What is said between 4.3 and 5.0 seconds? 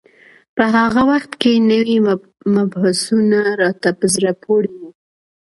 پورې وو.